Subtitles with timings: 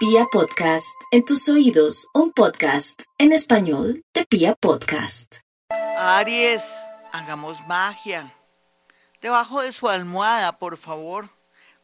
[0.00, 5.40] Pia Podcast, en tus oídos, un podcast en español de Pia Podcast.
[5.98, 6.64] Aries,
[7.12, 8.34] hagamos magia.
[9.20, 11.28] Debajo de su almohada, por favor,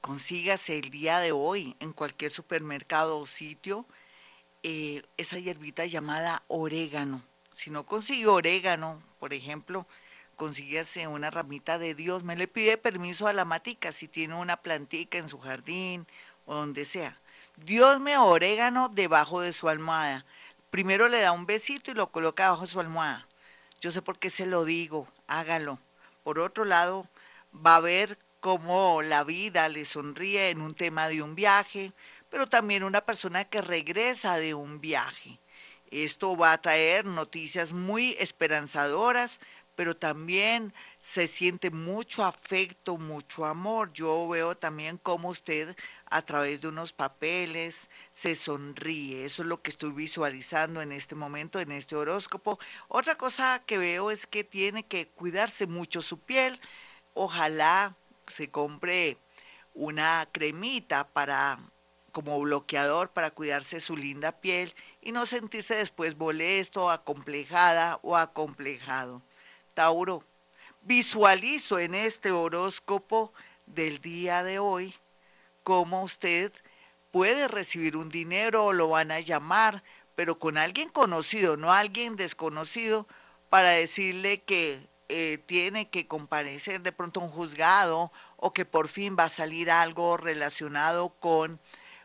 [0.00, 3.84] consígase el día de hoy en cualquier supermercado o sitio
[4.62, 7.22] eh, esa hierbita llamada orégano.
[7.52, 9.86] Si no consigue orégano, por ejemplo,
[10.36, 12.24] consíguese una ramita de Dios.
[12.24, 16.06] Me le pide permiso a la matica si tiene una plantica en su jardín
[16.46, 17.20] o donde sea.
[17.56, 20.26] Dios me orégano debajo de su almohada.
[20.68, 23.26] Primero le da un besito y lo coloca debajo de su almohada.
[23.80, 25.78] Yo sé por qué se lo digo, hágalo.
[26.22, 27.08] Por otro lado,
[27.54, 31.92] va a ver cómo la vida le sonríe en un tema de un viaje,
[32.28, 35.40] pero también una persona que regresa de un viaje.
[35.90, 39.40] Esto va a traer noticias muy esperanzadoras,
[39.76, 43.92] pero también se siente mucho afecto, mucho amor.
[43.92, 45.76] Yo veo también cómo usted
[46.10, 49.24] a través de unos papeles se sonríe.
[49.24, 52.58] Eso es lo que estoy visualizando en este momento, en este horóscopo.
[52.88, 56.60] Otra cosa que veo es que tiene que cuidarse mucho su piel.
[57.14, 59.18] Ojalá se compre
[59.74, 61.58] una cremita para
[62.12, 69.20] como bloqueador para cuidarse su linda piel y no sentirse después molesto, acomplejada o acomplejado.
[69.74, 70.24] Tauro,
[70.80, 73.34] visualizo en este horóscopo
[73.66, 74.94] del día de hoy
[75.66, 76.52] cómo usted
[77.10, 79.82] puede recibir un dinero o lo van a llamar,
[80.14, 83.08] pero con alguien conocido, no alguien desconocido,
[83.50, 89.16] para decirle que eh, tiene que comparecer de pronto un juzgado o que por fin
[89.18, 91.58] va a salir algo relacionado con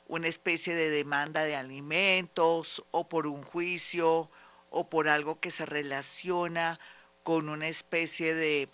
[0.07, 4.31] una especie de demanda de alimentos o por un juicio
[4.71, 6.79] o por algo que se relaciona
[7.21, 8.69] con una especie de,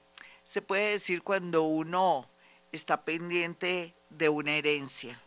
[0.45, 2.29] se puede decir cuando uno
[2.71, 5.21] está pendiente de una herencia.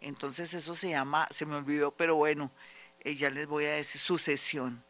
[0.00, 2.50] Entonces eso se llama, se me olvidó, pero bueno,
[3.00, 4.84] eh, ya les voy a decir sucesión.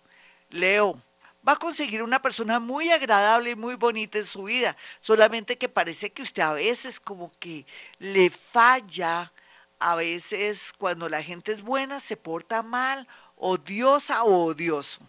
[0.50, 1.02] Leo,
[1.48, 5.70] va a conseguir una persona muy agradable y muy bonita en su vida, solamente que
[5.70, 7.66] parece que usted a veces como que
[8.00, 9.32] le falla,
[9.80, 15.00] a veces cuando la gente es buena se porta mal, odiosa o odioso.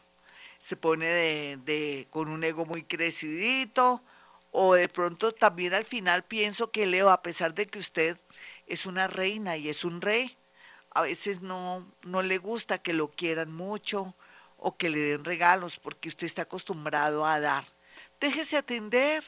[0.61, 4.03] Se pone de, de, con un ego muy crecidito,
[4.51, 8.19] o de pronto también al final pienso que Leo, a pesar de que usted
[8.67, 10.37] es una reina y es un rey,
[10.91, 14.15] a veces no, no le gusta que lo quieran mucho
[14.59, 17.65] o que le den regalos porque usted está acostumbrado a dar.
[18.21, 19.25] Déjese atender,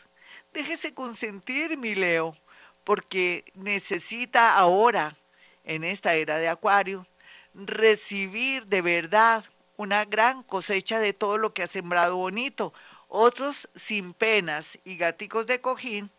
[0.53, 2.37] déjese consentir, mi Leo,
[2.85, 5.17] porque necesita ahora,
[5.65, 7.06] en esta era de Acuario,
[7.55, 9.44] recibir de verdad
[9.77, 12.75] una gran cosecha de todo lo que ha sembrado bonito.
[13.09, 16.11] Otros sin penas y gaticos de cojín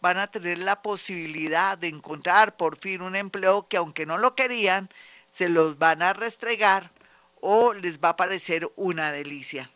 [0.00, 4.34] van a tener la posibilidad de encontrar por fin un empleo que aunque no lo
[4.34, 4.88] querían,
[5.30, 6.90] se los van a restregar
[7.40, 9.70] o les va a parecer una delicia.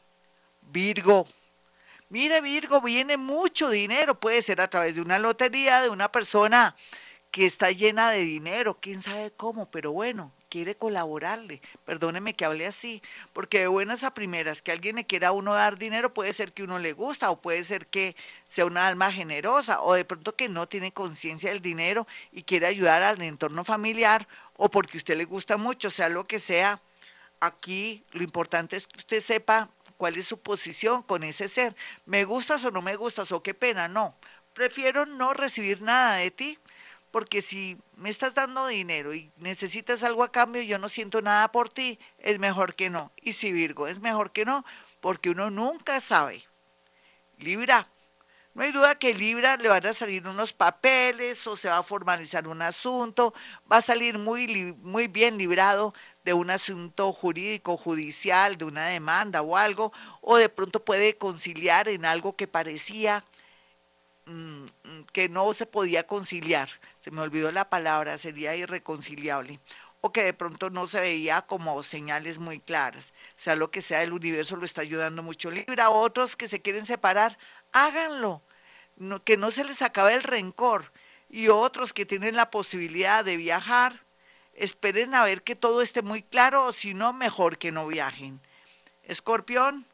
[0.60, 1.28] Virgo.
[2.08, 4.18] Mire, Virgo, viene mucho dinero.
[4.18, 6.76] Puede ser a través de una lotería, de una persona
[7.34, 11.60] que está llena de dinero, quién sabe cómo, pero bueno, quiere colaborarle.
[11.84, 13.02] Perdóneme que hable así,
[13.32, 16.52] porque de buenas a primeras que alguien le quiera a uno dar dinero puede ser
[16.52, 18.14] que uno le gusta o puede ser que
[18.44, 22.68] sea una alma generosa o de pronto que no tiene conciencia del dinero y quiere
[22.68, 26.80] ayudar al entorno familiar o porque usted le gusta mucho, sea lo que sea.
[27.44, 31.76] Aquí lo importante es que usted sepa cuál es su posición con ese ser.
[32.06, 33.86] ¿Me gustas o no me gustas o qué pena?
[33.86, 34.16] No.
[34.54, 36.58] Prefiero no recibir nada de ti
[37.10, 41.52] porque si me estás dando dinero y necesitas algo a cambio, yo no siento nada
[41.52, 43.12] por ti, es mejor que no.
[43.22, 44.64] Y si Virgo, es mejor que no,
[45.00, 46.42] porque uno nunca sabe.
[47.38, 47.88] Libra,
[48.54, 51.82] no hay duda que Libra le van a salir unos papeles o se va a
[51.82, 53.34] formalizar un asunto,
[53.70, 55.92] va a salir muy, muy bien librado
[56.24, 61.88] de un asunto jurídico, judicial, de una demanda o algo, o de pronto puede conciliar
[61.88, 63.24] en algo que parecía
[64.26, 64.64] mm,
[65.12, 66.68] que no se podía conciliar.
[67.00, 69.58] Se me olvidó la palabra, sería irreconciliable,
[70.06, 73.14] o que de pronto no se veía como señales muy claras.
[73.36, 75.50] Sea lo que sea, el universo lo está ayudando mucho.
[75.50, 77.38] Libra, otros que se quieren separar,
[77.72, 78.42] háganlo,
[79.24, 80.92] que no se les acabe el rencor.
[81.30, 84.04] Y otros que tienen la posibilidad de viajar,
[84.52, 88.42] esperen a ver que todo esté muy claro, o si no, mejor que no viajen.
[89.04, 89.86] Escorpión,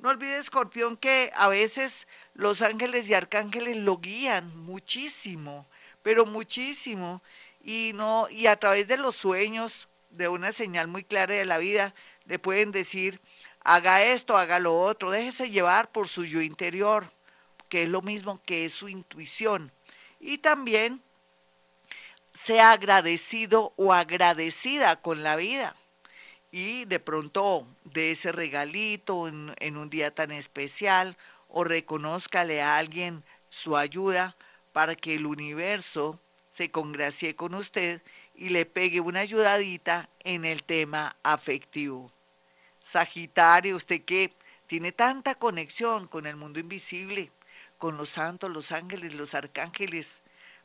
[0.00, 5.68] no olvide, Escorpión, que a veces los ángeles y arcángeles lo guían muchísimo
[6.02, 7.22] pero muchísimo.
[7.62, 11.58] Y, no, y a través de los sueños, de una señal muy clara de la
[11.58, 11.94] vida,
[12.26, 13.20] le pueden decir,
[13.60, 17.12] haga esto, haga lo otro, déjese llevar por su yo interior,
[17.68, 19.72] que es lo mismo que es su intuición.
[20.20, 21.02] Y también
[22.32, 25.76] sea agradecido o agradecida con la vida.
[26.50, 31.16] Y de pronto de ese regalito en, en un día tan especial
[31.48, 34.36] o reconózcale a alguien su ayuda
[34.72, 36.20] para que el universo
[36.52, 38.02] se congracie con usted
[38.34, 42.12] y le pegue una ayudadita en el tema afectivo.
[42.78, 44.34] Sagitario, usted que
[44.66, 47.32] tiene tanta conexión con el mundo invisible,
[47.78, 50.20] con los santos, los ángeles, los arcángeles,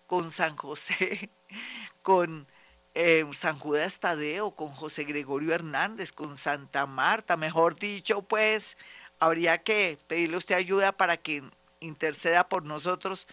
[0.07, 1.29] con San José,
[2.01, 2.47] con
[2.93, 8.77] eh, San Judas Tadeo, con José Gregorio Hernández, con Santa Marta, mejor dicho, pues
[9.19, 11.43] habría que pedirle usted ayuda para que
[11.79, 13.25] interceda por nosotros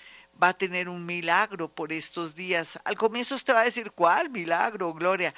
[0.42, 2.78] va a tener un milagro por estos días.
[2.84, 5.34] Al comienzo usted va a decir, ¿cuál milagro, Gloria?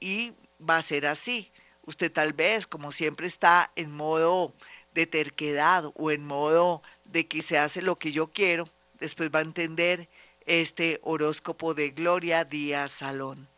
[0.00, 1.50] Y va a ser así.
[1.84, 4.52] Usted tal vez, como siempre, está en modo
[4.92, 8.68] de terquedad o en modo de que se hace lo que yo quiero,
[8.98, 10.08] después va a entender
[10.46, 13.48] este horóscopo de Gloria Díaz Salón.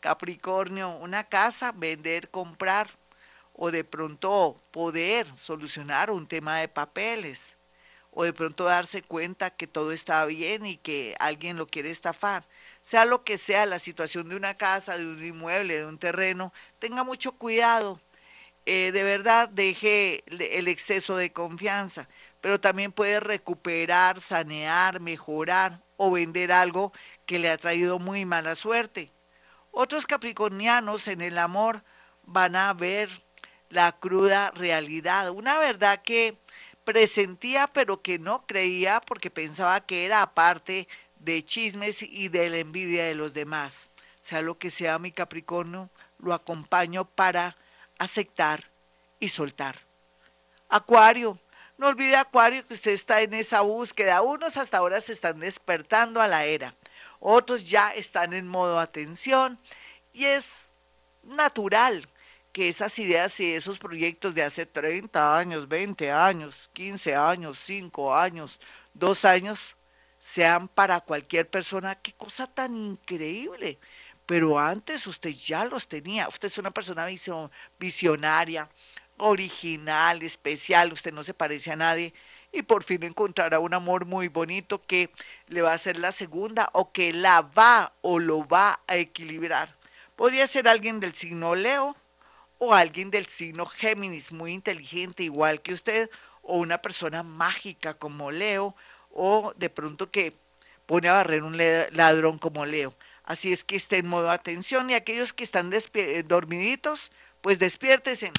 [0.00, 2.88] Capricornio, una casa, vender, comprar
[3.52, 7.58] o de pronto poder solucionar un tema de papeles
[8.12, 12.46] o de pronto darse cuenta que todo está bien y que alguien lo quiere estafar.
[12.82, 16.52] Sea lo que sea la situación de una casa, de un inmueble, de un terreno,
[16.78, 18.00] tenga mucho cuidado.
[18.66, 22.08] Eh, de verdad, deje el exceso de confianza,
[22.40, 26.92] pero también puede recuperar, sanear, mejorar o vender algo
[27.26, 29.12] que le ha traído muy mala suerte.
[29.70, 31.84] Otros capricornianos en el amor
[32.24, 33.10] van a ver
[33.68, 36.36] la cruda realidad, una verdad que
[36.92, 40.88] presentía pero que no creía porque pensaba que era aparte
[41.20, 43.88] de chismes y de la envidia de los demás.
[44.20, 45.88] Sea lo que sea mi Capricornio,
[46.18, 47.54] lo acompaño para
[47.98, 48.70] aceptar
[49.20, 49.78] y soltar.
[50.68, 51.38] Acuario,
[51.78, 54.20] no olvide Acuario que usted está en esa búsqueda.
[54.22, 56.74] Unos hasta ahora se están despertando a la era,
[57.20, 59.60] otros ya están en modo atención
[60.12, 60.72] y es
[61.22, 62.08] natural
[62.52, 68.14] que esas ideas y esos proyectos de hace 30 años, 20 años, 15 años, 5
[68.14, 68.60] años,
[68.94, 69.76] 2 años,
[70.18, 71.94] sean para cualquier persona.
[71.94, 73.78] Qué cosa tan increíble.
[74.26, 76.28] Pero antes usted ya los tenía.
[76.28, 77.06] Usted es una persona
[77.78, 78.68] visionaria,
[79.16, 80.92] original, especial.
[80.92, 82.14] Usted no se parece a nadie.
[82.52, 85.10] Y por fin encontrará un amor muy bonito que
[85.46, 89.76] le va a hacer la segunda o que la va o lo va a equilibrar.
[90.16, 91.96] Podría ser alguien del signo Leo,
[92.60, 96.10] o alguien del signo Géminis muy inteligente igual que usted
[96.42, 98.76] o una persona mágica como Leo
[99.10, 100.36] o de pronto que
[100.84, 102.94] pone a barrer un ladrón como Leo.
[103.24, 108.30] Así es que esté en modo atención y aquellos que están eh, dormiditos, pues despiértese.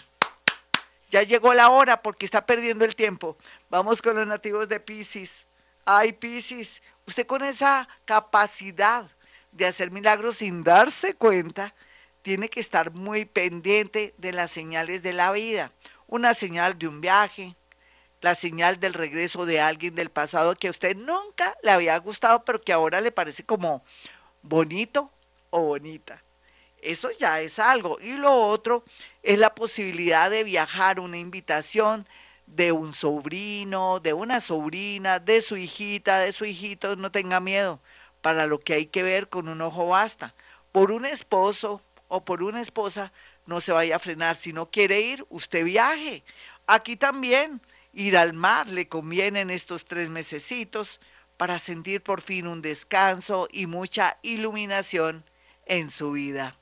[1.10, 3.38] Ya llegó la hora porque está perdiendo el tiempo.
[3.70, 5.48] Vamos con los nativos de Pisces.
[5.84, 9.10] Ay, Pisces, usted con esa capacidad
[9.52, 11.74] de hacer milagros sin darse cuenta,
[12.22, 15.72] tiene que estar muy pendiente de las señales de la vida.
[16.08, 17.56] Una señal de un viaje,
[18.22, 22.44] la señal del regreso de alguien del pasado que a usted nunca le había gustado,
[22.46, 23.84] pero que ahora le parece como
[24.42, 25.12] bonito
[25.50, 26.24] o bonita.
[26.82, 28.00] Eso ya es algo.
[28.02, 28.84] Y lo otro
[29.24, 32.08] es la posibilidad de viajar, una invitación
[32.46, 37.80] de un sobrino, de una sobrina, de su hijita, de su hijito, no tenga miedo,
[38.22, 40.36] para lo que hay que ver con un ojo basta.
[40.72, 41.82] Por un esposo
[42.14, 43.14] o por una esposa,
[43.46, 44.36] no se vaya a frenar.
[44.36, 46.26] Si no quiere ir, usted viaje.
[46.68, 47.62] Aquí también
[47.94, 51.00] ir al mar le conviene en estos tres mesecitos
[51.38, 55.24] para sentir por fin un descanso y mucha iluminación
[55.66, 56.58] en su vida.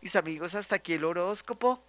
[0.00, 1.82] Mis amigos, hasta aquí el horóscopo.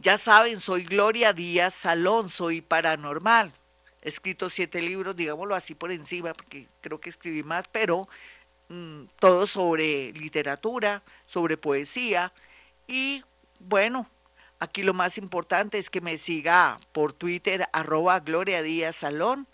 [0.00, 3.54] Ya saben, soy Gloria Díaz Salón, soy paranormal.
[4.02, 8.08] He escrito siete libros, digámoslo así por encima, porque creo que escribí más, pero
[8.68, 12.32] mm, todo sobre literatura, sobre poesía.
[12.86, 13.22] Y
[13.58, 14.08] bueno,
[14.58, 19.46] aquí lo más importante es que me siga por Twitter, arroba Gloria Díaz Salón.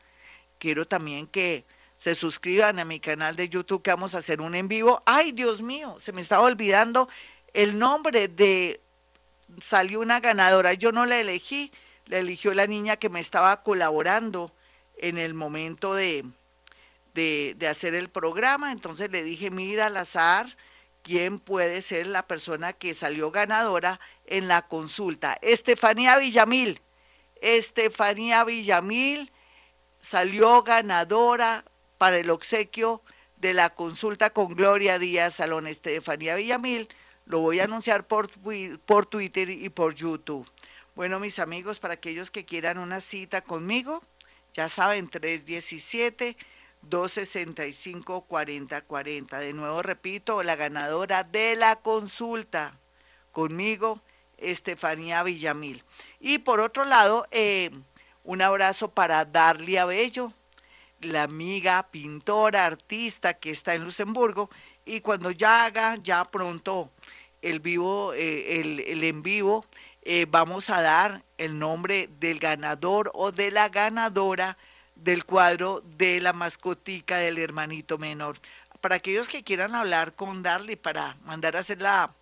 [0.58, 1.64] Quiero también que
[1.98, 5.02] se suscriban a mi canal de YouTube que vamos a hacer un en vivo.
[5.06, 7.08] Ay, Dios mío, se me estaba olvidando
[7.54, 8.80] el nombre de
[9.60, 10.72] salió una ganadora.
[10.72, 11.70] Yo no la elegí,
[12.06, 14.52] la eligió la niña que me estaba colaborando
[14.96, 16.24] en el momento de,
[17.14, 18.72] de, hacer el programa.
[18.72, 20.56] Entonces le dije, mira al azar,
[21.02, 25.38] ¿quién puede ser la persona que salió ganadora en la consulta?
[25.42, 26.80] Estefanía Villamil.
[27.40, 29.32] Estefanía Villamil
[30.00, 31.64] salió ganadora
[31.98, 33.02] para el obsequio
[33.36, 36.88] de la consulta con Gloria Díaz Salón Estefanía Villamil
[37.26, 38.30] lo voy a anunciar por,
[38.80, 40.46] por Twitter y por YouTube.
[40.94, 44.02] Bueno, mis amigos, para aquellos que quieran una cita conmigo,
[44.54, 46.36] ya saben, 317.
[46.82, 49.38] 265 4040.
[49.38, 52.78] De nuevo repito, la ganadora de la consulta
[53.30, 54.00] conmigo,
[54.38, 55.84] Estefanía Villamil.
[56.20, 57.70] Y por otro lado, eh,
[58.24, 60.32] un abrazo para Darlia Bello,
[61.00, 64.50] la amiga pintora, artista que está en Luxemburgo.
[64.84, 66.90] Y cuando ya haga, ya pronto
[67.40, 69.66] el vivo, eh, el, en vivo,
[70.02, 74.56] eh, vamos a dar el nombre del ganador o de la ganadora
[74.94, 78.38] del cuadro de la mascotica del hermanito menor.
[78.80, 82.14] Para aquellos que quieran hablar con Darly para mandar a hacer la,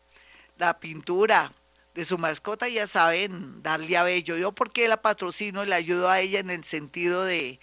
[0.58, 1.52] la pintura
[1.94, 4.36] de su mascota, ya saben, darle a Bello.
[4.36, 7.60] Yo porque la patrocino y la ayudo a ella en el sentido de,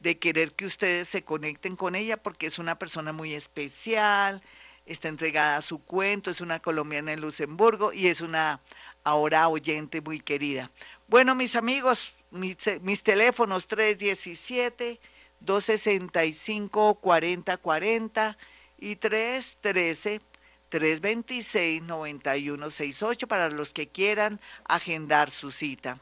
[0.00, 4.42] de querer que ustedes se conecten con ella porque es una persona muy especial,
[4.86, 8.60] está entregada a su cuento, es una colombiana en Luxemburgo y es una
[9.04, 10.70] ahora oyente muy querida.
[11.06, 15.00] Bueno, mis amigos, mis, mis teléfonos 317
[15.40, 18.38] 265 4040
[18.78, 20.20] y 313
[20.68, 26.00] 326 9168 para los que quieran agendar su cita.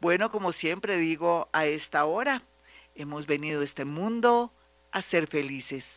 [0.00, 2.42] Bueno, como siempre digo a esta hora,
[2.94, 4.52] hemos venido a este mundo
[4.90, 5.96] a ser felices.